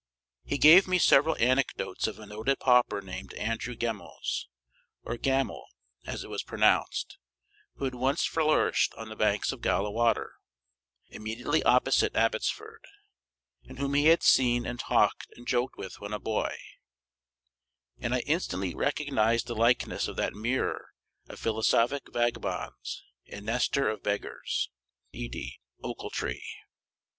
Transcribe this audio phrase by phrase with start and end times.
[0.43, 4.47] He gave me several anecdotes of a noted pauper named Andrew Gemmells,
[5.03, 5.65] or Gammel,
[6.07, 7.19] as it was pronounced,
[7.75, 10.33] who had once flourished on the banks of Galla Water,
[11.09, 12.83] immediately opposite Abbotsford,
[13.65, 16.57] and whom he had seen and talked and joked with when a boy;
[17.99, 20.93] and I instantly recognized the likeness of that mirror
[21.29, 24.71] of philosophic vagabonds and Nestor of beggars,
[25.13, 26.41] Edie Ochiltree.